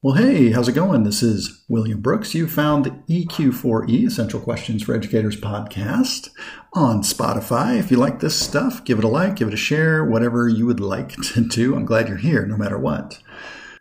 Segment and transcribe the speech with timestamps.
[0.00, 1.02] Well, hey, how's it going?
[1.02, 2.32] This is William Brooks.
[2.32, 6.30] You found the EQ4E Essential Questions for Educators podcast
[6.72, 7.80] on Spotify.
[7.80, 10.66] If you like this stuff, give it a like, give it a share, whatever you
[10.66, 11.74] would like to do.
[11.74, 13.18] I'm glad you're here no matter what.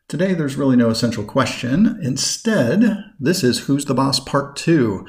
[0.08, 2.00] Today, there's really no essential question.
[2.02, 5.06] Instead, this is Who's the Boss Part 2.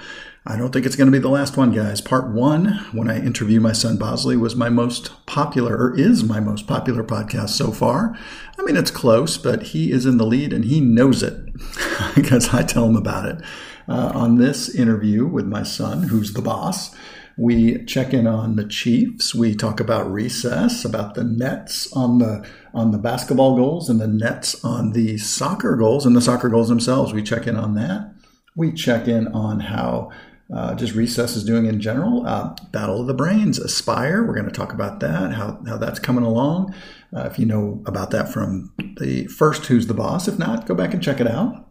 [0.50, 2.00] I don't think it's going to be the last one, guys.
[2.00, 6.40] Part one, when I interview my son Bosley, was my most popular, or is my
[6.40, 8.16] most popular podcast so far.
[8.58, 11.54] I mean, it's close, but he is in the lead and he knows it
[12.14, 13.42] because I tell him about it.
[13.86, 16.96] Uh, on this interview with my son, who's the boss,
[17.36, 19.34] we check in on the Chiefs.
[19.34, 24.08] We talk about recess, about the nets on the on the basketball goals and the
[24.08, 27.12] nets on the soccer goals and the soccer goals themselves.
[27.12, 28.14] We check in on that.
[28.56, 30.10] We check in on how
[30.54, 32.26] uh, just recess is doing in general.
[32.26, 34.24] Uh, Battle of the Brains, Aspire.
[34.24, 36.74] We're going to talk about that, how, how that's coming along.
[37.14, 40.26] Uh, if you know about that from the first Who's the Boss.
[40.26, 41.66] If not, go back and check it out.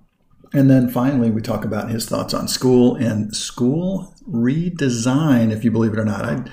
[0.54, 5.72] And then finally, we talk about his thoughts on school and school redesign, if you
[5.72, 6.26] believe it or not.
[6.26, 6.44] I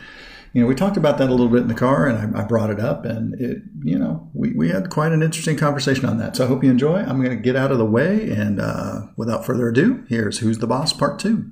[0.54, 2.44] you know, we talked about that a little bit in the car, and I, I,
[2.44, 6.18] brought it up, and it, you know, we, we had quite an interesting conversation on
[6.18, 6.36] that.
[6.36, 7.00] So I hope you enjoy.
[7.00, 10.58] I'm going to get out of the way, and uh, without further ado, here's Who's
[10.58, 11.50] the Boss Part Two.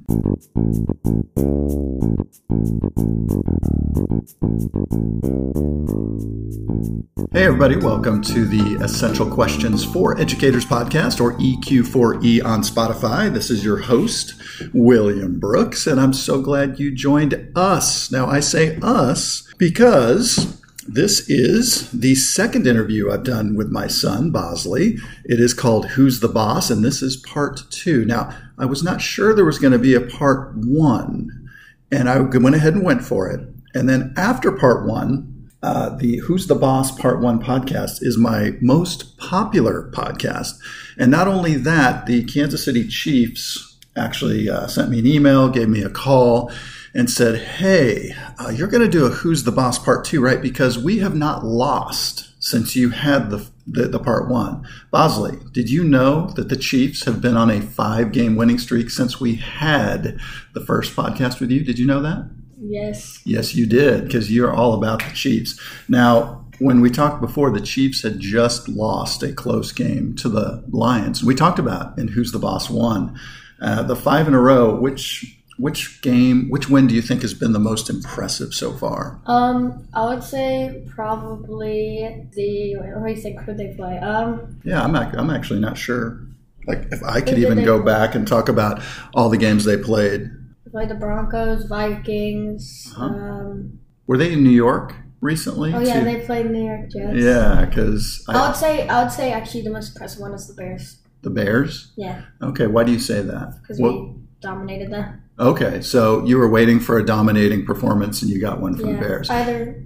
[7.32, 13.32] Hey, everybody, welcome to the Essential Questions for Educators podcast, or EQ4E on Spotify.
[13.32, 14.34] This is your host,
[14.72, 18.12] William Brooks, and I'm so glad you joined us.
[18.12, 23.86] Now, I say us us because this is the second interview I've done with my
[23.86, 24.98] son, Bosley.
[25.24, 26.70] It is called Who's the Boss?
[26.70, 28.04] And this is part two.
[28.04, 31.48] Now, I was not sure there was going to be a part one,
[31.90, 33.40] and I went ahead and went for it.
[33.74, 38.54] And then after part one, uh, the Who's the Boss Part One podcast is my
[38.60, 40.58] most popular podcast.
[40.98, 45.68] And not only that, the Kansas City Chiefs actually uh, sent me an email, gave
[45.68, 46.50] me a call
[46.94, 50.40] and said, Hey, uh, you're going to do a Who's the Boss part two, right?
[50.40, 54.66] Because we have not lost since you had the, the, the part one.
[54.90, 58.90] Bosley, did you know that the Chiefs have been on a five game winning streak
[58.90, 60.18] since we had
[60.52, 61.64] the first podcast with you?
[61.64, 62.28] Did you know that?
[62.60, 63.20] Yes.
[63.24, 65.60] Yes, you did, because you're all about the Chiefs.
[65.88, 70.64] Now, when we talked before, the Chiefs had just lost a close game to the
[70.70, 71.24] Lions.
[71.24, 73.18] We talked about in Who's the Boss One.
[73.60, 77.34] Uh, the five in a row, which which game, which win do you think has
[77.34, 79.20] been the most impressive so far?
[79.26, 82.76] Um, I would say probably the.
[82.94, 83.40] Let me think.
[83.42, 83.98] Who they play?
[83.98, 86.20] Um, yeah, I'm I'm actually not sure.
[86.66, 88.82] Like if I could even go back and talk about
[89.14, 90.30] all the games they played.
[90.64, 92.92] They played the Broncos, Vikings.
[92.96, 93.04] Uh-huh.
[93.04, 95.74] Um, Were they in New York recently?
[95.74, 96.04] Oh yeah, too?
[96.04, 97.16] they played New York Jets.
[97.16, 100.46] Yeah, because I, I would say I would say actually the most impressive one is
[100.46, 100.98] the Bears.
[101.22, 101.92] The Bears?
[101.96, 102.22] Yeah.
[102.40, 103.58] Okay, why do you say that?
[103.60, 105.21] Because we dominated them.
[105.38, 108.94] Okay, so you were waiting for a dominating performance and you got one from yeah,
[108.94, 109.30] the Bears.
[109.30, 109.82] Either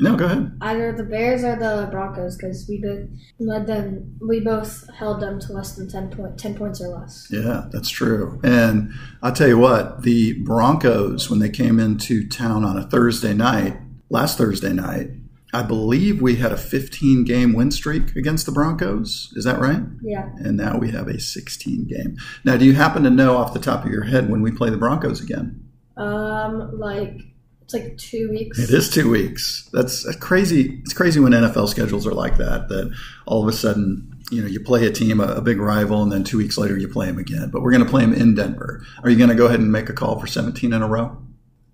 [0.00, 0.56] no, go ahead.
[0.62, 4.16] Either the Bears or the Broncos, because we both led them.
[4.26, 7.28] We both held them to less than 10, point, 10 points or less.
[7.30, 8.40] Yeah, that's true.
[8.42, 13.34] And I'll tell you what, the Broncos, when they came into town on a Thursday
[13.34, 13.76] night,
[14.08, 15.10] last Thursday night,
[15.52, 19.32] I believe we had a 15 game win streak against the Broncos.
[19.36, 19.82] Is that right?
[20.02, 20.28] Yeah.
[20.38, 22.16] And now we have a 16 game.
[22.44, 24.70] Now, do you happen to know off the top of your head when we play
[24.70, 25.68] the Broncos again?
[25.96, 27.20] Um, like
[27.62, 28.58] it's like two weeks.
[28.58, 29.68] It is two weeks.
[29.72, 30.80] That's crazy.
[30.82, 32.68] It's crazy when NFL schedules are like that.
[32.68, 32.92] That
[33.26, 36.10] all of a sudden, you know, you play a team, a, a big rival, and
[36.10, 37.50] then two weeks later you play them again.
[37.50, 38.84] But we're going to play them in Denver.
[39.04, 41.16] Are you going to go ahead and make a call for 17 in a row?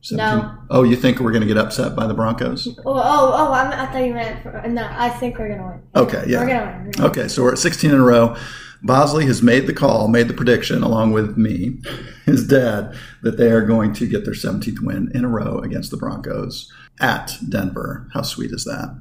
[0.08, 0.38] 17?
[0.38, 0.58] No.
[0.70, 2.68] Oh, you think we're going to get upset by the Broncos?
[2.68, 3.52] Oh, oh, oh!
[3.52, 4.42] I'm, i thought you meant.
[4.42, 5.82] For, no, I think we're going to win.
[5.96, 6.40] Okay, yeah.
[6.40, 7.10] We're going to win.
[7.10, 8.36] Okay, so we're at 16 in a row.
[8.82, 11.80] Bosley has made the call, made the prediction, along with me,
[12.24, 15.90] his dad, that they are going to get their 17th win in a row against
[15.90, 18.08] the Broncos at Denver.
[18.12, 18.98] How sweet is that?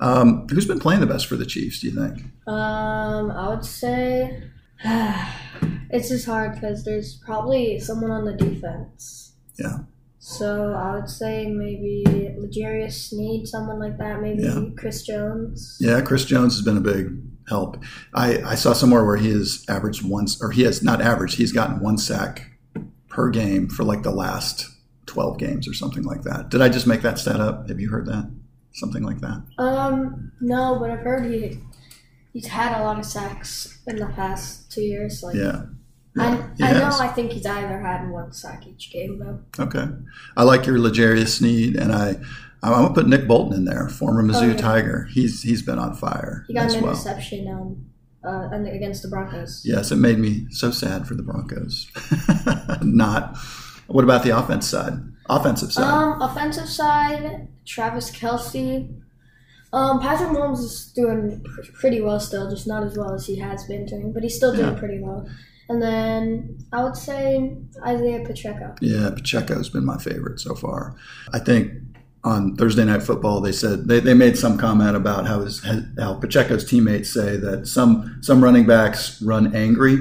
[0.00, 1.80] Um, who's been playing the best for the Chiefs?
[1.80, 2.24] Do you think?
[2.46, 4.42] Um, I would say
[4.84, 9.32] it's just hard because there's probably someone on the defense.
[9.58, 9.78] Yeah.
[10.18, 12.04] So I would say maybe
[12.36, 14.20] L'Jarius Sneed, someone like that.
[14.20, 14.62] Maybe yeah.
[14.76, 15.76] Chris Jones.
[15.80, 17.12] Yeah, Chris Jones has been a big
[17.48, 17.82] help.
[18.14, 21.36] I, I saw somewhere where he has averaged once, or he has not averaged.
[21.36, 22.50] He's gotten one sack
[23.08, 24.68] per game for like the last
[25.06, 26.50] twelve games or something like that.
[26.50, 27.68] Did I just make that stat up?
[27.68, 28.30] Have you heard that?
[28.72, 29.42] Something like that.
[29.58, 31.58] Um, no, but I've heard he
[32.32, 35.22] he's had a lot of sacks in the past two years.
[35.22, 35.62] Like, yeah.
[36.18, 36.98] Yeah, I, I know.
[37.00, 39.64] I think he's either had one sack each game though.
[39.64, 39.86] Okay,
[40.36, 42.16] I like your L'Jarius Sneed, and I
[42.62, 44.56] I'm gonna put Nick Bolton in there, former Mizzou oh, yeah.
[44.56, 45.08] Tiger.
[45.12, 46.44] He's he's been on fire.
[46.48, 46.92] He got an well.
[46.92, 47.86] interception um,
[48.24, 49.62] uh, and against the Broncos.
[49.64, 51.88] Yes, it made me so sad for the Broncos.
[52.82, 53.36] Not.
[53.86, 54.94] What about the offense side?
[55.30, 55.84] Offensive side.
[55.84, 58.94] Um, offensive side, Travis Kelce.
[59.72, 61.44] Um, Patrick Mahomes is doing
[61.74, 64.54] pretty well still, just not as well as he has been doing, but he's still
[64.54, 64.78] doing Yeah.
[64.78, 65.28] pretty well.
[65.68, 67.56] And then I would say
[67.86, 68.74] Isaiah Pacheco.
[68.80, 70.94] Yeah, Pacheco's been my favorite so far.
[71.32, 71.72] I think
[72.24, 75.64] on Thursday Night Football they said they, they made some comment about how his
[75.98, 79.98] how Pacheco's teammates say that some some running backs run angry,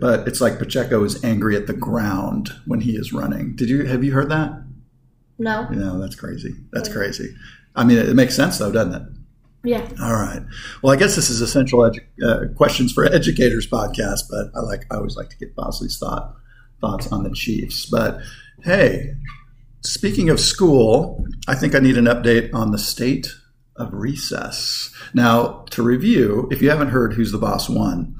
[0.00, 3.54] but it's like Pacheco is angry at the ground when he is running.
[3.54, 4.62] Did you have you heard that?
[5.38, 5.68] No?
[5.68, 6.54] No, that's crazy.
[6.72, 6.94] That's Yeah.
[6.94, 7.34] crazy.
[7.76, 9.02] I mean, it makes sense though, doesn't it?
[9.64, 9.88] Yeah.
[10.00, 10.42] All right.
[10.82, 14.86] Well, I guess this is essential edu- uh, questions for educators podcast, but I like
[14.90, 16.34] I always like to get Bosley's thought
[16.80, 17.86] thoughts on the Chiefs.
[17.86, 18.20] But
[18.62, 19.14] hey,
[19.82, 23.28] speaking of school, I think I need an update on the state
[23.76, 24.92] of recess.
[25.14, 28.16] Now, to review, if you haven't heard Who's the Boss One,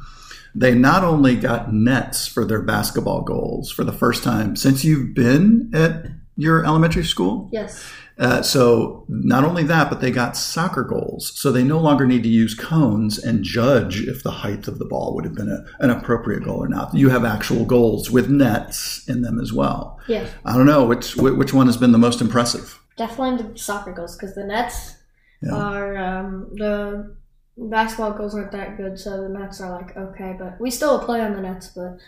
[0.55, 5.15] they not only got nets for their basketball goals for the first time since you've
[5.15, 6.07] been at
[6.37, 7.49] your elementary school.
[7.53, 7.85] Yes.
[8.19, 11.33] Uh, so not only that, but they got soccer goals.
[11.35, 14.85] So they no longer need to use cones and judge if the height of the
[14.85, 16.95] ball would have been a, an appropriate goal or not.
[16.95, 19.99] You have actual goals with nets in them as well.
[20.09, 20.31] Yes.
[20.45, 22.79] I don't know which which one has been the most impressive.
[22.97, 24.97] Definitely the soccer goals because the nets
[25.43, 25.55] Yeah.
[25.55, 27.17] are um, the
[27.57, 31.21] basketball goals aren't that good, so the nets are like okay, but we still play
[31.21, 31.69] on the nets.
[31.69, 31.99] But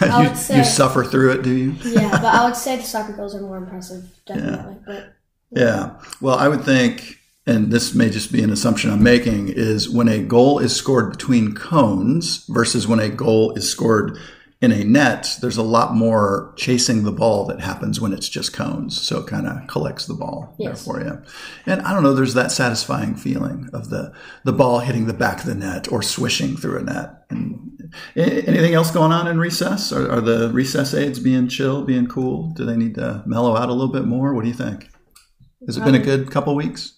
[0.00, 1.72] I you, would say- you suffer through it, do you?
[1.84, 4.76] yeah, but I would say the soccer goals are more impressive, definitely.
[4.86, 5.12] But
[5.50, 6.00] Yeah.
[6.20, 10.08] Well, I would think, and this may just be an assumption I'm making, is when
[10.08, 14.18] a goal is scored between cones versus when a goal is scored
[14.60, 18.54] in a net, there's a lot more chasing the ball that happens when it's just
[18.54, 19.00] cones.
[19.00, 21.22] So it kind of collects the ball there for you.
[21.66, 24.14] And I don't know, there's that satisfying feeling of the,
[24.44, 27.24] the ball hitting the back of the net or swishing through a net.
[27.28, 29.92] And anything else going on in recess?
[29.92, 32.52] Are, are the recess aides being chill, being cool?
[32.54, 34.32] Do they need to mellow out a little bit more?
[34.32, 34.88] What do you think?
[35.66, 36.96] Has it been a good couple weeks?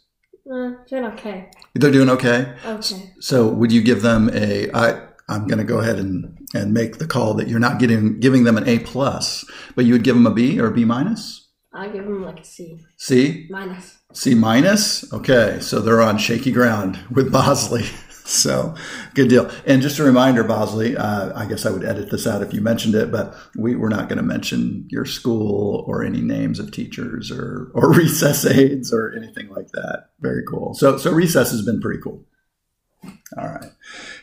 [0.50, 1.50] uh, doing okay.
[1.74, 2.54] They're doing okay.
[2.64, 3.12] Okay.
[3.20, 4.70] So would you give them a?
[4.72, 8.20] I I'm going to go ahead and and make the call that you're not getting
[8.20, 9.44] giving them an A plus,
[9.74, 12.40] but you would give them a B or a B minus, I give them like
[12.40, 13.98] a C C, minus.
[14.12, 15.12] C minus.
[15.12, 17.84] Okay, so they're on shaky ground with Bosley.
[18.28, 18.74] So
[19.14, 19.50] good deal.
[19.64, 22.60] And just a reminder, Bosley, uh, I guess I would edit this out if you
[22.60, 26.70] mentioned it, but we, we're not going to mention your school or any names of
[26.70, 30.10] teachers or, or recess aides or anything like that.
[30.20, 30.74] Very cool.
[30.74, 32.22] So, so recess has been pretty cool.
[33.36, 33.70] All right.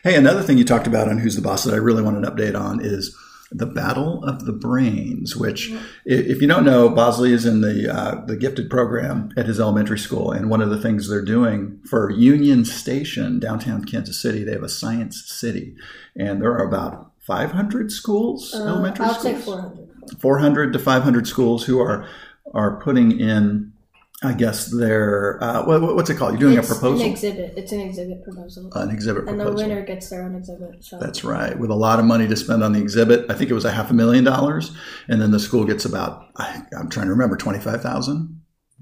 [0.02, 2.24] Hey, another thing you talked about on Who's the Boss that I really want an
[2.24, 3.16] update on is
[3.52, 5.72] the Battle of the Brains, which,
[6.04, 10.00] if you don't know, Bosley is in the uh, the gifted program at his elementary
[10.00, 14.50] school, and one of the things they're doing for Union Station, downtown Kansas City, they
[14.52, 15.76] have a science city,
[16.16, 20.20] and there are about 500 schools, Uh, elementary I would say schools, 400.
[20.20, 22.08] 400 to 500 schools who are
[22.52, 23.72] are putting in,
[24.22, 26.32] I guess, their uh, what, what's it called?
[26.32, 27.52] You're doing it's a proposal, An exhibit.
[27.56, 28.70] It's an exhibit proposal.
[28.74, 30.82] an exhibit and the winner gets their own exhibit.
[30.82, 31.58] So That's right.
[31.58, 33.70] With a lot of money to spend on the exhibit, I think it was a
[33.72, 34.74] half a million dollars,
[35.08, 38.40] and then the school gets about I, I'm trying to remember twenty five thousand.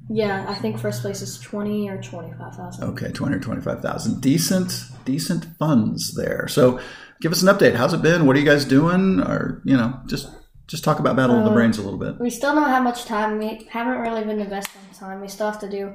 [0.09, 2.85] yeah, I think first place is 20 or 25,000.
[2.91, 4.21] Okay, twenty or twenty five thousand.
[4.21, 6.47] Decent, decent funds there.
[6.47, 6.79] So,
[7.23, 7.75] give us an update.
[7.75, 8.27] How's it been?
[8.27, 9.21] What are you guys doing?
[9.21, 10.29] Or you know, just
[10.67, 12.19] just talk about Battle of the Uh, Brains a little bit.
[12.21, 13.39] We still don't have much time.
[13.39, 15.21] We haven't really been investing time.
[15.21, 15.93] We still have to do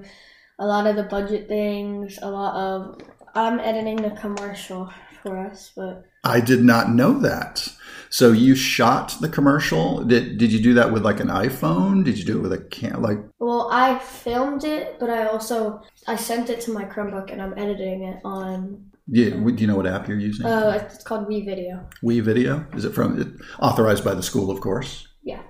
[0.59, 3.01] a lot of the budget things, a lot of.
[3.35, 4.91] I'm editing the commercial
[5.23, 7.67] for us, but I did not know that.
[8.11, 10.03] So you shot the commercial.
[10.03, 12.03] Did did you do that with like an iPhone?
[12.03, 13.19] Did you do it with a can like?
[13.39, 17.57] well, I filmed it, but I also I sent it to my Chromebook and I'm
[17.57, 18.88] editing it on.
[19.12, 20.46] Yeah, do you know what app you're using?
[20.46, 21.84] Uh, it's called WeVideo.
[22.04, 22.66] We Video.
[22.74, 23.20] Is it from?
[23.20, 23.28] It,
[23.60, 25.08] authorized by the school, of course.
[25.24, 25.42] Yeah.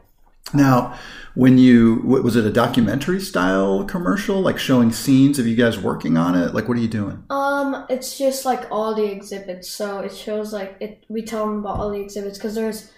[0.53, 0.97] Now,
[1.35, 6.17] when you was it a documentary style commercial, like showing scenes of you guys working
[6.17, 6.53] on it?
[6.53, 7.23] Like, what are you doing?
[7.29, 9.69] Um, it's just like all the exhibits.
[9.69, 11.05] So it shows like it.
[11.09, 12.91] We tell them about all the exhibits because there's,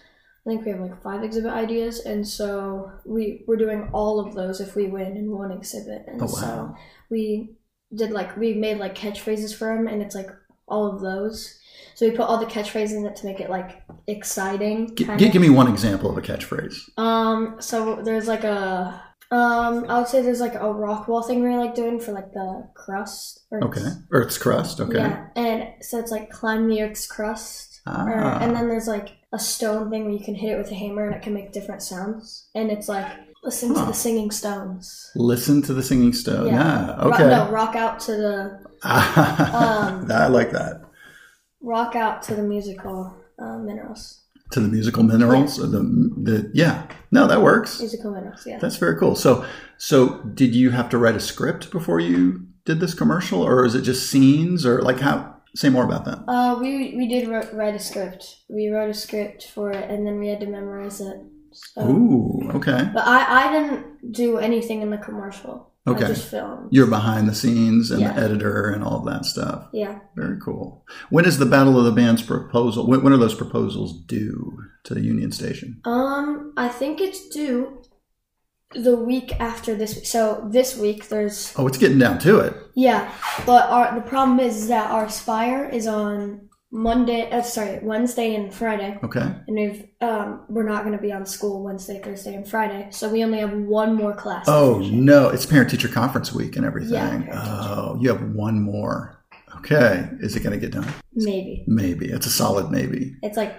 [0.46, 4.34] I think we have like five exhibit ideas, and so we we're doing all of
[4.36, 6.04] those if we win in one exhibit.
[6.08, 6.76] And Oh, so wow.
[7.10, 7.56] we
[7.94, 10.30] did like we made like catchphrases for them, and it's like
[10.72, 11.58] all of those.
[11.96, 14.96] So we put all the catchphrases in it to make it like exciting.
[14.96, 16.76] G- give me one example of a catchphrase.
[16.98, 19.02] Um, so there's like a
[19.32, 22.34] um, I would say there's like a rock wall thing we like doing for like
[22.34, 23.46] the crust.
[23.52, 24.80] Or Okay, Earth's crust.
[24.82, 27.82] Okay, yeah, and so it's like climb the Earth's crust.
[27.88, 28.40] Or, Ah.
[28.42, 31.06] and then there's like a stone thing where you can hit it with a hammer
[31.08, 32.48] and it can make different sounds.
[32.54, 33.08] And it's like
[33.44, 35.12] listen to the singing stones.
[35.16, 36.48] listen to the singing stone.
[36.48, 36.88] Yeah.
[36.88, 37.02] Yeah.
[37.08, 37.28] Okay.
[37.30, 38.60] no, rock out to the.
[38.84, 40.82] Um, I like that.
[41.62, 44.22] rock out to the musical uh, minerals.
[44.52, 45.80] To the musical minerals, or the
[46.24, 46.88] the yeah.
[47.12, 47.80] No, that works.
[47.80, 48.58] Musical minerals, yeah.
[48.60, 49.16] That's very cool.
[49.16, 49.46] So,
[49.78, 53.76] so did you have to write a script before you did this commercial, or is
[53.76, 55.36] it just scenes, or like how?
[55.56, 56.20] Say more about that.
[56.28, 58.42] Uh, we we did write a script.
[58.50, 61.18] We wrote a script for it, and then we had to memorize it.
[61.54, 61.82] So.
[61.88, 62.90] Ooh, okay.
[62.94, 65.70] But I I didn't do anything in the commercial.
[65.88, 66.06] Okay.
[66.06, 66.68] I just filmed.
[66.72, 68.14] You're behind the scenes and Yeah.
[68.14, 69.68] the editor and all of that stuff.
[69.74, 69.98] Yeah.
[70.16, 70.86] Very cool.
[71.10, 72.86] When is the Battle of the Bands proposal?
[72.86, 75.82] When, when are those proposals due to the Union Station?
[75.84, 77.82] Um, I think it's due
[78.76, 80.06] the week after this week.
[80.06, 82.56] So this week there's Oh, it's getting down to it.
[82.76, 83.12] yeah,
[83.48, 87.30] but our the problem is that our Aspire is on Monday.
[87.30, 89.20] Uh, sorry, Wednesday and Friday, Okay.
[89.48, 92.88] and we've um we're not going to be on school Wednesday, Thursday, and Friday.
[92.92, 94.46] So we only have one more class.
[94.48, 96.94] Oh no, it's parent teacher conference week and everything.
[96.94, 99.18] Yeah, oh, you have one more.
[99.58, 100.08] Okay.
[100.22, 100.92] Is it going to get done?
[101.14, 102.08] maybe Maybe.
[102.10, 103.16] It's a solid maybe.
[103.22, 103.54] it's like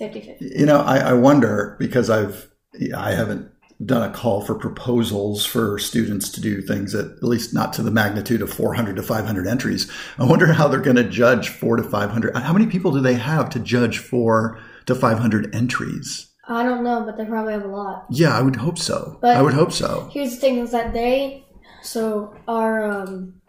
[0.00, 0.58] 50-50.
[0.58, 2.50] You know, I, I wonder because I've
[2.96, 3.51] I haven't
[3.84, 7.82] done a call for proposals for students to do things at, at least not to
[7.82, 9.90] the magnitude of 400 to 500 entries.
[10.18, 12.36] I wonder how they're going to judge four to 500.
[12.36, 16.28] How many people do they have to judge four to 500 entries?
[16.48, 18.06] I don't know, but they probably have a lot.
[18.10, 19.18] Yeah, I would hope so.
[19.22, 20.10] But- I would hope so.
[20.12, 21.44] Here's the thing: is that they,
[21.82, 23.40] so our um,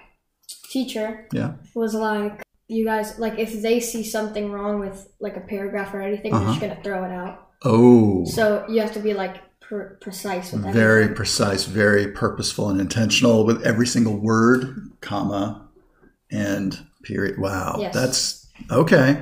[0.70, 1.54] teacher Yeah.
[1.75, 6.02] was like, you guys, like, if they see something wrong with like a paragraph or
[6.02, 7.50] anything, they're just gonna throw it out.
[7.66, 13.46] Oh, So you have to be like pre- precise very precise, very purposeful and intentional
[13.46, 15.67] with every single word, comma,
[16.32, 17.39] and period.
[17.39, 17.77] Wow.
[17.79, 17.93] Yes.
[17.93, 19.22] That's okay.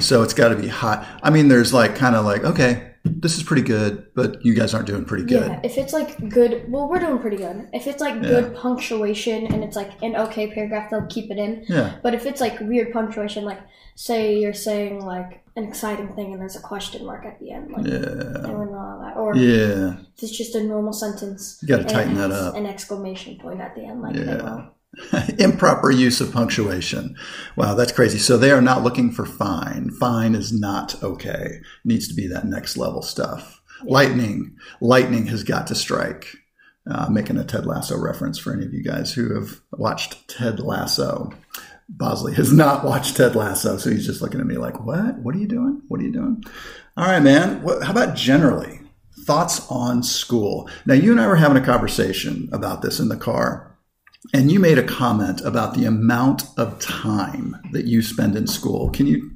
[0.00, 1.06] So it's got to be hot.
[1.22, 4.74] I mean, there's like kind of like, okay, this is pretty good, but you guys
[4.74, 5.50] aren't doing pretty good.
[5.50, 7.68] Yeah, if it's like good, well, we're doing pretty good.
[7.72, 11.64] If it's like good punctuation and it's like an okay paragraph, they'll keep it in.
[11.68, 11.96] Yeah.
[12.02, 13.58] But if it's like weird punctuation, like
[13.96, 17.72] say you're saying like an exciting thing and there's a question mark at the end,
[17.72, 17.98] like Yeah.
[17.98, 19.11] they wouldn't allow that.
[19.32, 19.96] Or Yeah.
[20.20, 22.54] it's just a normal sentence, You gotta tighten that up.
[22.56, 24.66] An exclamation point at the end, like Yeah.
[25.38, 27.16] Improper use of punctuation.
[27.56, 28.18] Wow, that's crazy.
[28.18, 29.90] So they are not looking for fine.
[29.98, 31.60] Fine is not okay.
[31.84, 33.62] needs to be that next level stuff.
[33.84, 34.54] Lightning.
[34.80, 36.26] Lightning has got to strike.
[36.90, 40.58] Uh, making a Ted Lasso reference for any of you guys who have watched Ted
[40.58, 41.30] Lasso.
[41.88, 45.18] Bosley has not watched Ted Lasso, so he's just looking at me like, "What?
[45.20, 45.80] What are you doing?
[45.88, 46.42] What are you doing?"
[46.96, 47.62] All right, man.
[47.62, 48.80] What, how about generally
[49.24, 50.68] thoughts on school?
[50.86, 53.68] Now, you and I were having a conversation about this in the car.
[54.32, 58.90] And you made a comment about the amount of time that you spend in school.
[58.90, 59.32] Can you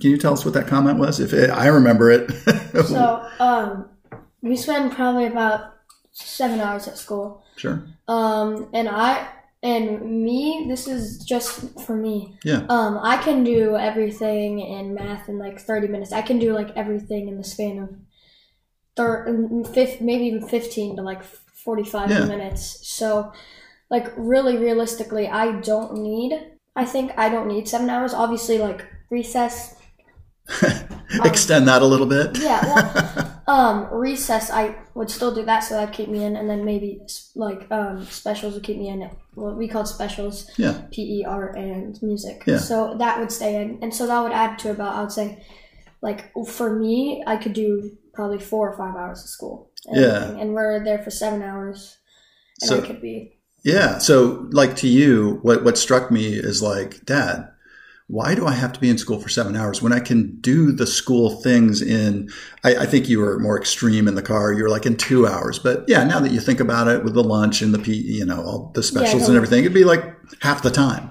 [0.00, 1.20] can you tell us what that comment was?
[1.20, 2.30] If it, I remember it.
[2.86, 3.90] So, um,
[4.42, 5.74] we spend probably about
[6.12, 7.44] seven hours at school.
[7.56, 7.82] sure.
[8.08, 9.28] Um, and I
[9.62, 12.38] and me, this is just for me.
[12.44, 12.64] Yeah.
[12.68, 16.12] Um, I can do everything in math in like thirty minutes.
[16.12, 17.90] I can do like everything in the span of
[18.96, 22.24] thir- fifth, maybe even fifteen to like forty-five Yeah.
[22.26, 22.86] minutes.
[22.88, 23.32] So,
[23.90, 26.32] like really realistically, I don't need.
[26.76, 28.14] I think I don't need seven hours.
[28.14, 29.76] Obviously, like recess.
[31.24, 32.38] Extend that a little bit.
[32.38, 32.62] Yeah.
[32.64, 34.50] Well, um, recess.
[34.50, 37.00] I would still do that, so that'd keep me in, and then maybe
[37.34, 39.10] like um, specials would keep me in.
[39.34, 40.48] What we called specials.
[40.56, 40.80] Yeah.
[40.92, 42.44] PE, art, and music.
[42.46, 42.58] Yeah.
[42.58, 45.44] So that would stay in, and so that would add to about I would say,
[46.00, 49.70] like for me, I could do probably four or five hours of school.
[49.86, 50.06] and Yeah.
[50.08, 51.96] everything, and we're there for seven hours,
[52.60, 53.38] and So- I could be.
[53.64, 53.96] Yeah.
[53.96, 57.48] So, like to you, what what struck me is like, Dad,
[58.06, 60.70] why do I have to be in school for seven hours when I can do
[60.72, 62.28] the school things in?
[62.62, 64.52] I, I think you were more extreme in the car.
[64.52, 65.58] You were like in two hours.
[65.58, 68.26] But yeah, now that you think about it, with the lunch and the P, you
[68.26, 70.04] know, all the specials and everything, it'd be like
[70.40, 71.08] half the time.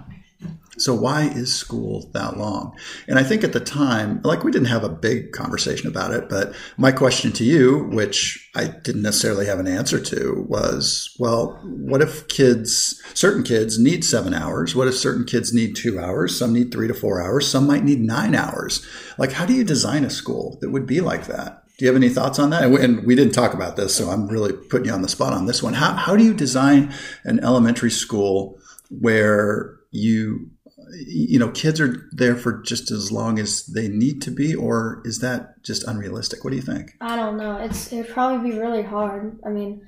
[0.82, 2.76] So why is school that long?
[3.08, 6.30] And I think at the time, like we didn't have a big conversation about it,
[6.30, 11.60] but my question to you, which I didn't necessarily have an answer to, was, well,
[11.64, 14.76] what if kids, certain kids need seven hours?
[14.76, 16.38] What if certain kids need two hours?
[16.38, 17.48] Some need three to four hours.
[17.48, 18.86] Some might need nine hours.
[19.18, 21.64] Like, how do you design a school that would be like that?
[21.78, 22.64] Do you have any thoughts on that?
[22.64, 25.46] And we, didn't talk about this, so I'm really putting you on the spot on
[25.46, 25.74] this one.
[25.74, 26.94] How, how do you design
[27.24, 28.60] an elementary school
[28.90, 30.50] where you
[30.94, 35.02] you know, kids are there for just as long as they need to be, or
[35.06, 36.44] is that just unrealistic?
[36.44, 36.94] What do you think?
[37.02, 37.58] I don't know.
[37.58, 39.40] It's it'd probably be really hard.
[39.46, 39.88] I mean,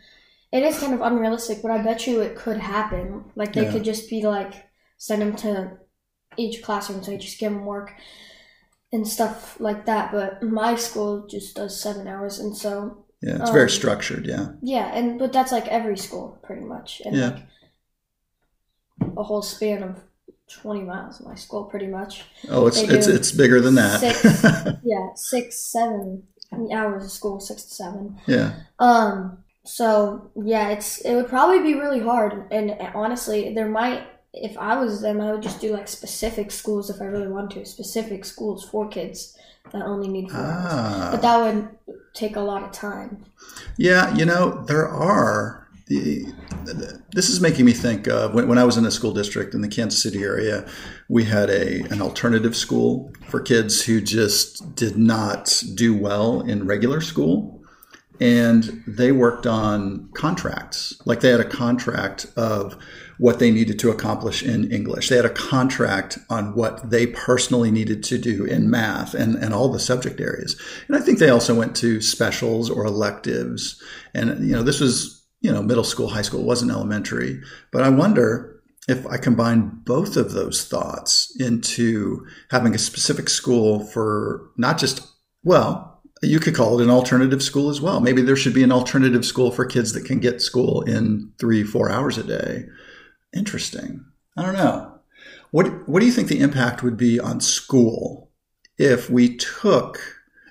[0.51, 3.25] it is kind of unrealistic, but I bet you it could happen.
[3.35, 3.71] Like they Yeah.
[3.71, 4.53] could just be like
[4.97, 5.77] send them to
[6.37, 7.93] each classroom, so you just give them work
[8.93, 10.11] and stuff like that.
[10.11, 14.25] But my school just does seven hours, and so Yeah, it's very Um, structured.
[14.25, 17.29] Yeah, yeah, and but that's like every school pretty much, and Yeah.
[17.29, 17.43] like
[19.17, 20.03] a whole span of
[20.59, 22.23] 20 miles in my school, pretty much.
[22.49, 23.99] Oh, it's it's it's bigger than that.
[23.99, 24.43] Six.
[24.83, 26.23] Yeah, six, seven
[26.73, 28.17] hours of school, six to seven.
[28.27, 28.53] yeah.
[28.79, 29.37] Um.
[29.63, 34.03] So yeah, it's it would probably be really hard, and honestly, there might.
[34.33, 37.51] If I was them, I would just do like specific schools if I really want
[37.51, 37.65] to.
[37.65, 39.37] Specific schools for kids
[39.71, 40.65] that only need four hours.
[40.71, 41.09] Ah.
[41.11, 43.25] But that would take a lot of time.
[43.77, 45.60] Yeah, you know, there are.
[47.13, 49.61] This is making me think of when, when I was in a school district in
[49.61, 50.67] the Kansas City area,
[51.09, 56.65] we had a an alternative school for kids who just did not do well in
[56.65, 57.57] regular school.
[58.19, 61.01] And they worked on contracts.
[61.05, 62.77] Like they had a contract of
[63.17, 65.09] what they needed to accomplish in English.
[65.09, 69.53] They had a contract on what they personally needed to do in math and, and
[69.53, 70.55] all the subject areas.
[70.87, 73.81] And I think they also went to specials or electives.
[74.13, 77.41] And, you know, this was, you know, middle school, high school, wasn't elementary.
[77.71, 83.85] But I wonder if I combine both of those thoughts into having a specific school
[83.85, 85.07] for not just,
[85.43, 87.99] well, you could call it an alternative school as well.
[87.99, 91.63] Maybe there should be an alternative school for kids that can get school in three,
[91.63, 92.65] four hours a day.
[93.35, 94.05] Interesting.
[94.37, 94.99] I don't know.
[95.49, 98.29] What What do you think the impact would be on school
[98.77, 99.99] if we took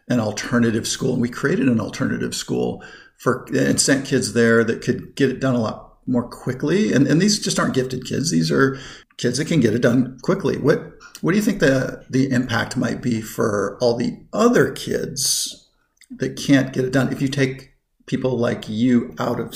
[0.09, 2.83] an alternative school and we created an alternative school
[3.21, 6.93] for and sent kids there that could get it done a lot more quickly?
[6.93, 8.31] And and these just aren't gifted kids.
[8.31, 8.79] These are
[9.19, 10.57] kids that can get it done quickly.
[10.57, 10.81] What
[11.21, 15.69] What do you think the the impact might be for all the other kids
[16.11, 17.75] that can't get it done if you take
[18.07, 19.55] people like you out of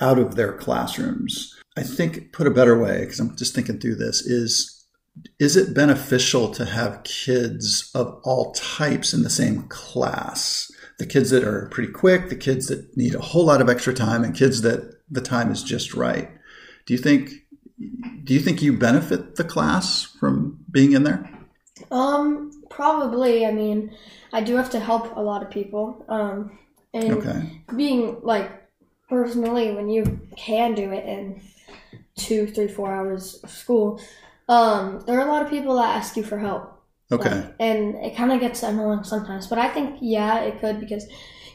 [0.00, 1.56] out of their classrooms?
[1.76, 4.76] I think put a better way because I'm just thinking through this is
[5.40, 10.70] is it beneficial to have kids of all types in the same class?
[11.00, 13.94] The kids that are pretty quick, the kids that need a whole lot of extra
[13.94, 16.30] time, and kids that the time is just right.
[16.84, 17.30] Do you think
[18.24, 21.26] do you think you benefit the class from being in there?
[21.90, 23.46] Um, probably.
[23.46, 23.96] I mean,
[24.34, 26.04] I do have to help a lot of people.
[26.06, 26.58] Um,
[26.92, 27.62] and Okay.
[27.74, 28.50] being like
[29.08, 31.40] personally, when you can do it in
[32.18, 34.02] two, three, four hours of school,
[34.50, 36.79] um, there are a lot of people that ask you for help.
[37.12, 37.34] Okay.
[37.34, 39.46] Like, and it kind of gets annoying sometimes.
[39.48, 41.06] But I think, yeah, it could because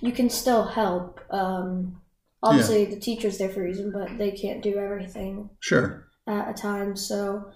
[0.01, 1.19] you can still help.
[1.29, 2.01] Um,
[2.43, 6.07] obviously, the teacher's there for a reason, but they can't do everything Sure.
[6.27, 6.95] at a time.
[6.97, 7.51] So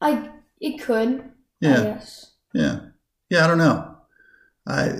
[0.00, 1.20] I, it could.
[1.20, 1.82] I Yeah.
[1.82, 2.32] guess.
[2.54, 2.80] Yeah.
[3.30, 3.96] Yeah, I don't know.
[4.66, 4.90] I,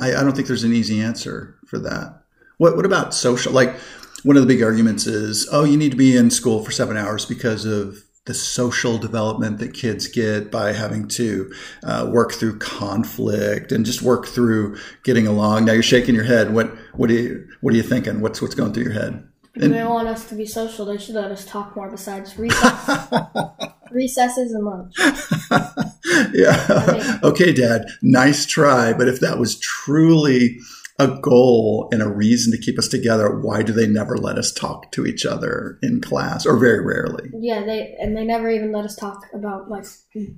[0.00, 2.22] I I don't think there's an easy answer for that.
[2.58, 3.52] What what about social?
[3.52, 3.76] Like
[4.24, 6.96] one of the big arguments is, oh, you need to be in school for seven
[6.96, 12.56] hours because of the social development that kids get by having to uh, work through
[12.60, 15.64] conflict and just work through getting along.
[15.64, 16.54] Now you're shaking your head.
[16.54, 18.20] What what are you what are you thinking?
[18.20, 19.26] What's what's going through your head?
[19.56, 23.08] If they want us to be social, they should let us talk more besides recess,
[23.90, 24.94] recesses and lunch.
[26.32, 27.18] yeah.
[27.24, 27.86] okay, Dad.
[28.00, 28.92] Nice try.
[28.92, 30.60] But if that was truly
[31.02, 34.52] a goal and a reason to keep us together, why do they never let us
[34.52, 37.30] talk to each other in class or very rarely?
[37.32, 39.86] Yeah, they and they never even let us talk about like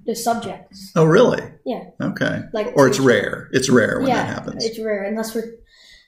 [0.06, 0.92] the subjects.
[0.94, 1.42] Oh, really?
[1.66, 2.42] Yeah, Okay.
[2.52, 3.48] like Or it's rare.
[3.52, 4.64] It's rare when yeah, that happens.
[4.64, 5.52] it's rare unless we're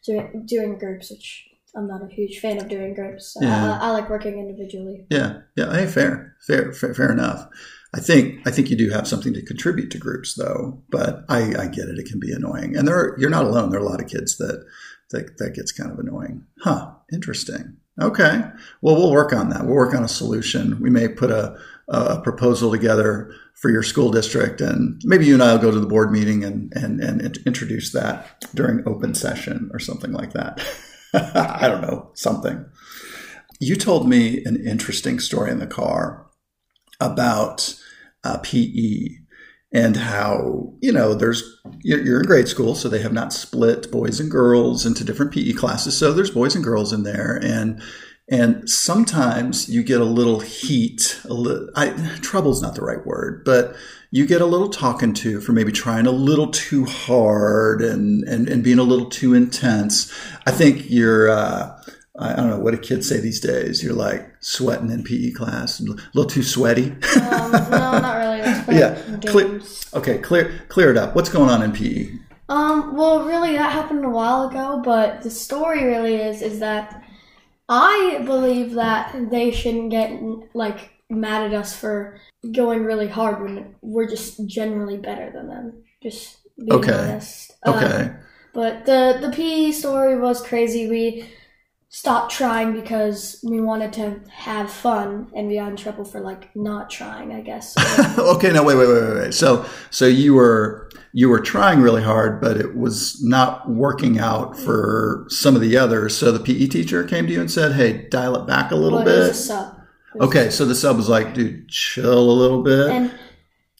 [0.06, 3.36] doing, doing groups, which I'm not a huge fan of doing groups.
[3.40, 3.78] Yeah.
[3.80, 5.06] I, I like working individually.
[5.10, 5.40] Yeah.
[5.56, 5.74] Yeah.
[5.74, 6.36] Hey, fair.
[6.46, 6.72] Fair.
[6.72, 7.48] Fair, fair enough.
[7.94, 10.82] I think I think you do have something to contribute to groups, though.
[10.90, 13.70] But I, I get it; it can be annoying, and there are, you're not alone.
[13.70, 14.66] There are a lot of kids that
[15.10, 16.44] that that gets kind of annoying.
[16.60, 16.90] Huh?
[17.12, 17.76] Interesting.
[18.02, 18.42] Okay.
[18.82, 19.64] Well, we'll work on that.
[19.64, 20.80] We'll work on a solution.
[20.80, 25.42] We may put a a proposal together for your school district, and maybe you and
[25.42, 29.70] I will go to the board meeting and and and introduce that during open session
[29.72, 30.60] or something like that.
[31.14, 32.64] I don't know something.
[33.60, 36.26] You told me an interesting story in the car
[37.00, 37.76] about
[38.24, 39.08] uh, PE
[39.74, 41.42] and how you know there's
[41.80, 45.52] you're, in grade school, so they have not split boys and girls into different PE
[45.52, 45.98] classes.
[45.98, 47.82] So there's boys and girls in there, and
[48.30, 51.20] and sometimes you get a little heat.
[51.24, 51.90] A li- I,
[52.22, 53.74] trouble's not the right word, but
[54.12, 58.48] you get a little talking to for maybe trying a little too hard and and,
[58.48, 60.12] and being a little too intense.
[60.46, 61.28] I think you're.
[61.28, 61.80] Uh,
[62.18, 63.82] I don't know what do kids say these days.
[63.82, 66.90] You're like sweating in PE class, a little too sweaty.
[67.20, 68.34] Um, no, not really.
[68.78, 68.94] Yeah,
[69.26, 69.60] clear-
[69.94, 71.14] okay, clear clear it up.
[71.16, 71.72] What's going on in?
[71.72, 72.10] PE?
[72.48, 77.02] Um, well, really, that happened a while ago, but the story really is is that
[77.68, 80.12] I believe that they shouldn't get
[80.54, 82.18] like mad at us for
[82.52, 85.82] going really hard when we're just generally better than them.
[86.02, 86.92] Just being Okay.
[86.92, 87.52] honest.
[87.64, 88.10] Uh, Okay,
[88.52, 90.88] but the the PE story was crazy.
[90.88, 91.28] We
[91.94, 96.54] stopped trying because we wanted to have fun and we got in trouble for like
[96.56, 97.72] not trying, I guess.
[98.18, 99.34] okay, no, wait, wait, wait, wait, wait.
[99.34, 104.58] So, so you were you were trying really hard, but it was not working out
[104.58, 106.16] for some of the others.
[106.16, 108.98] So the PE teacher came to you and said, "Hey, dial it back a little
[108.98, 109.76] Well, it was bit." a sub.
[110.16, 113.12] It was Okay, so the sub was like, "Dude, chill a little bit." And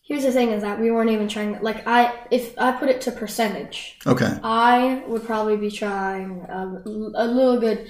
[0.04, 1.60] here's the thing: is that we weren't even trying.
[1.60, 6.82] Like I, if I put it to percentage, okay, I would probably be trying um,
[7.16, 7.88] a little good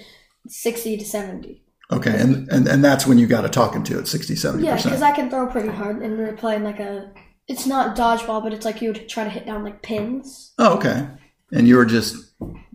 [0.49, 1.63] sixty to seventy.
[1.93, 4.77] okay, and and and that's when you got to talking to it 60, 70 Yeah,
[4.77, 5.03] because.
[5.03, 7.13] I can throw pretty hard, and we're playing like a.
[7.47, 10.55] It's not dodgeball, but it's like you would try to hit down like pins.
[10.59, 11.07] Oh, okay.
[11.55, 12.35] And you were just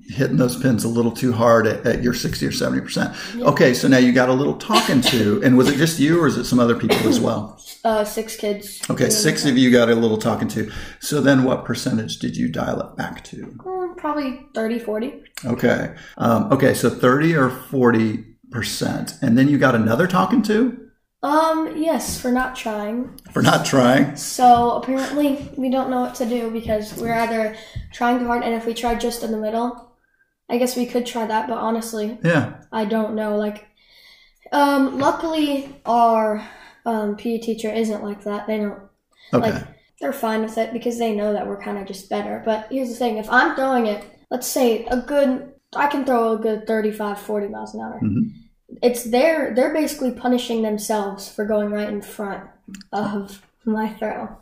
[0.09, 3.41] hitting those pins a little too hard at, at your 60 or 70%.
[3.41, 6.27] Okay, so now you got a little talking to, and was it just you or
[6.27, 7.61] is it some other people as well?
[7.85, 8.81] Uh, six kids.
[8.89, 10.71] Okay, six of you got a little talking to.
[10.99, 13.37] So then what percentage did you dial it back to?
[13.37, 15.23] Mm, probably 30, 40.
[15.45, 15.95] Okay.
[16.17, 19.21] Um, okay, so 30 or 40%.
[19.21, 20.88] And then you got another talking to
[21.21, 23.19] Um, yes, for not trying.
[23.33, 24.15] for not trying.
[24.15, 27.55] So apparently we don't know what to do because we're either
[27.91, 29.91] trying too hard, and if we try just in the middle,
[30.49, 31.47] I guess we could try that.
[31.49, 32.61] But honestly, Yeah.
[32.71, 33.35] I don't know.
[33.35, 33.67] Like,
[34.53, 36.47] um, luckily our
[36.85, 38.47] um, PE teacher isn't like that.
[38.47, 38.79] They don't.
[39.33, 39.51] Okay.
[39.51, 39.63] Like,
[39.99, 42.41] they're fine with it because they know that we're kind of just better.
[42.45, 46.31] But here's the thing: if I'm throwing it, let's say a good, I can throw
[46.31, 47.99] a good 35, 40 miles an hour.
[48.01, 48.31] Mhm.
[48.81, 52.43] It's their, they're basically punishing themselves for going right in front
[52.93, 54.37] of my throw.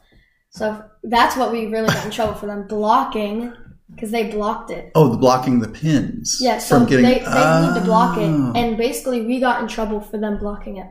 [0.50, 3.54] So that's what we really got in trouble for them blocking
[3.94, 4.92] because they blocked it.
[4.96, 6.40] oh, the blocking the pins.
[6.42, 7.84] Yeah, so from getting, they, they need to ah.
[7.86, 8.52] block it, Oh.
[8.56, 10.88] and basically we got in trouble for them blocking it.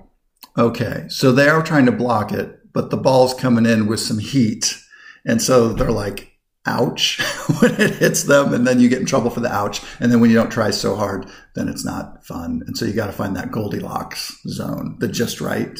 [0.59, 4.19] Okay, so they are trying to block it, but the ball's coming in with some
[4.19, 4.79] heat.
[5.27, 6.33] And so they're like,
[6.67, 7.21] ouch,
[7.61, 8.53] when it hits them.
[8.53, 9.81] And then you get in trouble for the ouch.
[10.01, 12.63] And then when you don't try so hard, then it's not fun.
[12.67, 15.79] And so you got to find that Goldilocks zone, the just right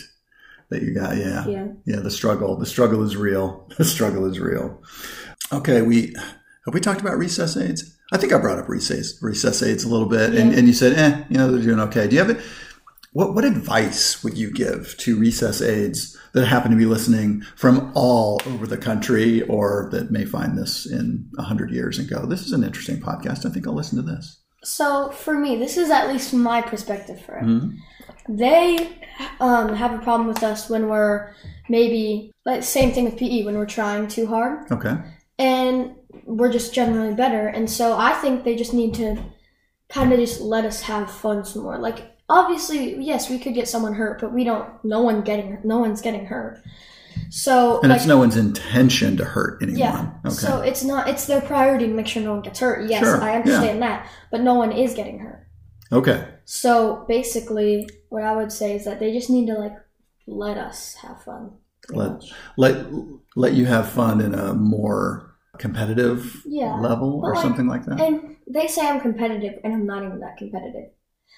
[0.71, 1.17] that you got.
[1.17, 1.47] Yeah.
[1.47, 1.69] Yeah.
[1.85, 2.01] Yeah.
[2.01, 2.57] The struggle.
[2.57, 3.69] The struggle is real.
[3.77, 4.83] The struggle is real.
[5.53, 5.83] Okay.
[5.83, 6.15] We,
[6.65, 7.97] have we talked about recess aids?
[8.13, 10.35] I think I brought up recess, recess aids a little bit.
[10.35, 12.07] And, and you said, eh, you know, they're doing okay.
[12.07, 12.41] Do you have it?
[13.17, 17.91] What, what advice would you give to recess aides that happen to be listening from
[17.95, 22.45] all over the country or that may find this in 100 years and go, this
[22.45, 23.47] is an interesting podcast.
[23.47, 24.43] I think I'll listen to this.
[24.65, 27.45] So for me, this is at least my perspective for it.
[27.45, 27.77] Mhm.
[28.29, 28.99] They
[29.41, 31.33] um, have a problem with us when we're
[31.71, 34.95] maybe like same thing with PE when we're trying too hard, Okay.
[35.39, 35.95] and
[36.27, 37.47] we're just generally better.
[37.49, 39.17] And so I think they just need to
[39.89, 41.79] kind of just let us have fun some more.
[41.79, 44.69] Like obviously, yes, we could get someone hurt, but we don't.
[44.85, 46.63] No one getting no one's getting hurt.
[47.31, 49.79] So And like, it's no one's intention to hurt anyone.
[49.79, 50.11] yeah.
[50.25, 50.35] Okay.
[50.35, 51.09] So it's not.
[51.09, 52.89] It's their priority to make sure no one gets hurt.
[52.89, 55.47] Yes, Sure, I understand that, but no one is getting hurt.
[55.93, 56.29] okay.
[56.45, 59.75] So basically, what I would say is that they just need to like
[60.27, 61.53] let us have fun.
[61.91, 62.33] Let- much.
[62.57, 62.87] Let,
[63.37, 67.85] let you have fun in a more competitive Yeah, level but or like- something like
[67.87, 68.01] that.
[68.01, 70.91] And they say I'm competitive, and I'm not even that competitive.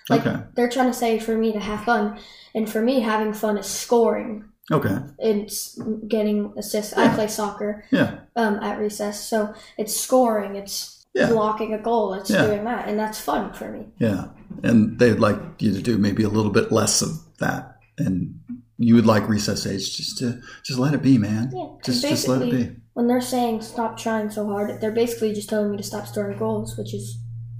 [0.09, 0.42] Like okay.
[0.55, 2.18] they're trying to say for me to have fun,
[2.55, 4.44] and for me having fun is scoring.
[4.70, 4.96] Okay.
[5.18, 6.92] It's getting assists.
[6.92, 8.20] I play soccer Yeah.
[8.37, 10.57] um, at recess, so it's scoring.
[10.57, 11.29] It's Yeah.
[11.31, 12.14] blocking a goal.
[12.14, 12.46] It's Yeah.
[12.46, 13.87] doing that, and that's fun for me.
[13.98, 14.27] Yeah.
[14.62, 17.77] And they'd like you to do maybe a little bit less of that.
[17.98, 18.40] And
[18.77, 21.51] you would like recess age just to just let it be, man.
[21.55, 22.77] Yeah, Just just let it be.
[22.94, 26.38] When they're saying stop trying so hard, they're basically just telling me to stop scoring
[26.38, 27.18] goals, which is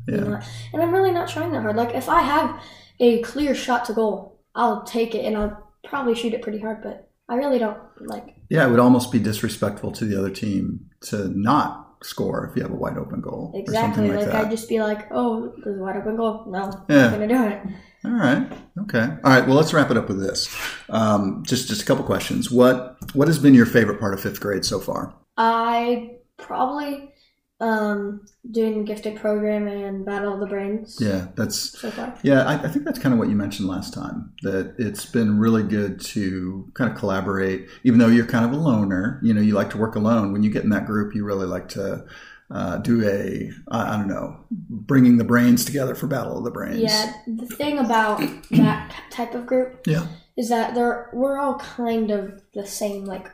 [0.09, 0.21] Yeah.
[0.25, 0.44] not.
[0.73, 1.77] And I'm really not trying that hard.
[1.77, 2.61] Like if I have
[3.01, 6.83] a clear shot to goal, I'll take it and I'll probably shoot it pretty hard.
[6.83, 8.35] But I really don't like.
[8.49, 12.62] Yeah, it would almost be disrespectful to the other team to not score if you
[12.62, 14.09] have a wide open goal Exactly.
[14.09, 14.44] like, Like, that.
[14.47, 16.44] I'd just be like, oh, there's a wide open goal.
[16.49, 17.07] No, Yeah.
[17.07, 17.62] I'm gonna do it.
[18.05, 18.51] All right.
[18.83, 19.01] Okay.
[19.25, 19.44] All right.
[19.47, 20.49] Well, let's wrap it up with this.
[20.88, 22.51] Um, just just a couple questions.
[22.51, 25.14] What what has been your favorite part of fifth grade so far?
[25.37, 27.12] I probably
[27.61, 32.14] um doing gifted program and battle of the brains Yeah, that's so far.
[32.23, 32.44] yeah.
[32.44, 34.33] I, I think that's kind of what you mentioned last time.
[34.42, 38.57] That it's been really good to kind of collaborate, even though you're kind of a
[38.57, 39.18] loner.
[39.25, 40.33] You know, you like to work alone.
[40.33, 42.05] When you get in that group, you really like to.
[42.51, 46.51] Uh, do a I I don't know bringing the brains together for battle of the
[46.51, 51.59] brains Yeah, the thing about that type of group yeah is that they're we're all
[51.59, 53.31] kind of the same like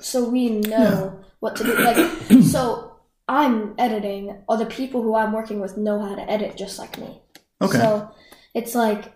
[0.00, 2.96] so we know what to do like so
[3.28, 6.98] i'm editing or the people who i'm working with know how to edit just like
[6.98, 7.20] me
[7.60, 8.10] okay so
[8.54, 9.12] it's like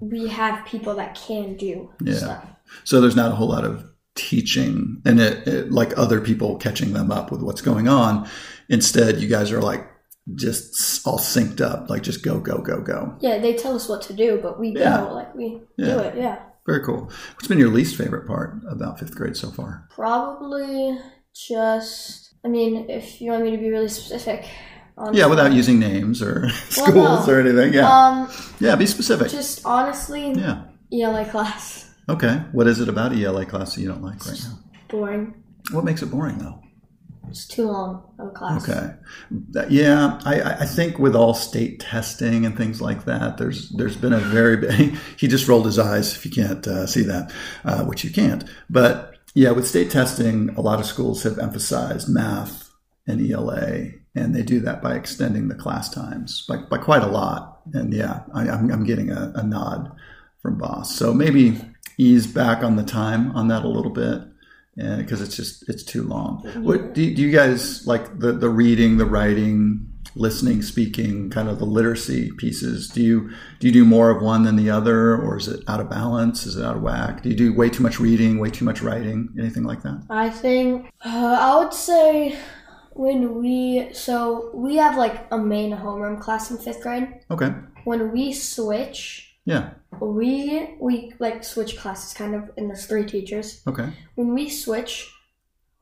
[0.00, 2.14] we have people that can do Yeah.
[2.14, 2.46] stuff
[2.84, 6.92] So there's not a whole lot of teaching and it, it, like other people catching
[6.92, 8.28] them up with what's going on.
[8.68, 9.88] Instead, you guys are like
[10.34, 13.16] just all synced up, like just go, go, go, go.
[13.20, 15.04] Yeah, they tell us what to do, but we Yeah.
[15.06, 15.94] go like we Yeah.
[15.94, 16.16] do it.
[16.16, 17.10] Yeah, Very cool.
[17.34, 19.88] What's been your least favorite part about fifth grade so far?
[19.90, 20.98] probably
[21.34, 22.27] just.
[22.44, 24.44] I mean, if you want me to be really specific.
[24.96, 26.42] On Yeah, without using names or
[26.76, 27.32] Well, schools no.
[27.34, 27.72] or anything.
[27.72, 27.88] Yeah.
[27.88, 29.28] Um, yeah, be specific.
[29.30, 30.62] just honestly, Yeah.
[30.92, 32.42] ELA class Okay.
[32.52, 34.58] What is it about ELA class that you don't like right now?
[34.88, 35.34] boring.
[35.72, 36.60] What makes it boring though?
[37.28, 38.66] It's too long of a class.
[38.66, 38.94] Okay.
[39.68, 43.96] Yeah, I, I I think with all state testing and things like that, there's there's
[43.98, 44.96] been a very big.
[45.18, 46.16] He just rolled his eyes.
[46.16, 47.30] If you can't uh, see that,
[47.66, 52.08] uh, which you can't, but yeah, with state testing, a lot of schools have emphasized
[52.08, 52.70] math
[53.06, 57.06] and ELA, and they do that by extending the class times by, by quite a
[57.08, 57.60] lot.
[57.72, 59.92] And yeah, I, I'm I'm getting a, a nod
[60.42, 60.92] from boss.
[60.96, 61.60] So maybe
[61.98, 64.22] ease back on the time on that a little bit
[64.76, 66.38] and because it's just it's too long.
[66.56, 69.86] What do, do you guys like the the reading, the writing,
[70.18, 72.88] listening, speaking, kind of the literacy pieces?
[72.88, 75.80] Do you do you do more of one than the other, or is it out
[75.80, 76.44] of balance?
[76.46, 77.22] Is it out of whack?
[77.22, 80.02] Do you do way too much reading, way too much writing, anything like that?
[80.10, 82.38] I think uh, I would say
[82.92, 87.08] when we so we have like a main homeroom class in fifth grade.
[87.30, 87.52] Okay,
[87.84, 93.62] When we switch, yeah, we we like switch classes kind of, and there's three teachers.
[93.66, 95.12] okay, When we switch,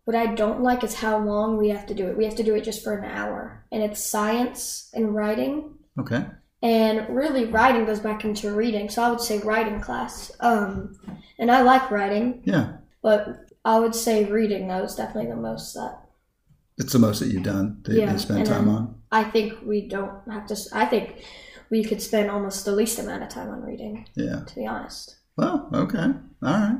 [0.07, 2.17] what I don't like is how long we have to do it.
[2.17, 5.75] We have to do it just for an hour, and it's science and writing.
[6.01, 6.25] okay,
[6.63, 10.97] and really writing goes back into reading so i would say writing class um
[11.39, 12.79] and i like writing yeah.
[13.03, 16.01] but i would say reading that was definitely the most that
[16.79, 18.83] It's the most that you've done that Yeah, you spend time on.
[19.13, 21.25] i think we don't have to I think
[21.71, 24.41] we could spend almost the least amount of time on reading Yeah.
[24.49, 25.99] to be honest Well, okay.
[25.99, 26.79] All right.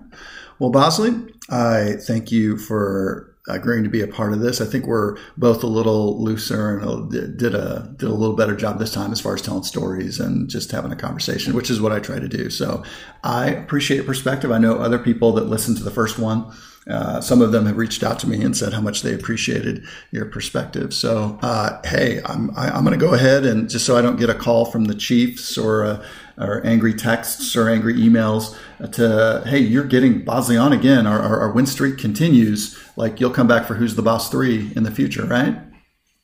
[0.59, 1.11] Well, Bosley,
[1.51, 4.61] I thank you for agreeing to be a part of this.
[4.61, 8.57] I think we're both a little looser and a- did a did a little better
[8.57, 11.81] job this time as far as telling stories and just having a conversation, which is
[11.81, 12.51] what I try to do.
[12.51, 12.83] So
[13.23, 14.51] I appreciate your perspective.
[14.51, 16.51] I know other people that listened to the first one.
[16.89, 19.85] Uh, some of them have reached out to me and said how much they appreciated
[20.13, 20.95] your perspective.
[20.95, 24.19] So, uh, hey, I'm I, I'm going to go ahead and just so I don't
[24.19, 26.07] get a call from the Chiefs or uh,
[26.39, 28.57] or angry texts or angry emails
[28.93, 31.07] to hey, you're getting Bosley on again.
[31.07, 32.79] Our, our, our win streak continues.
[32.97, 35.59] Like you'll come back for Who's the Boss three in the future, right?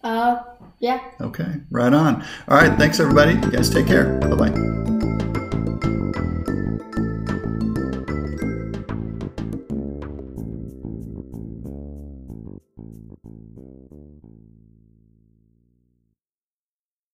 [0.03, 0.43] uh
[0.81, 2.25] yeah Okay, right on.
[2.49, 3.35] All right, thanks everybody.
[3.35, 4.19] You guys take care.
[4.19, 4.92] Bye bye.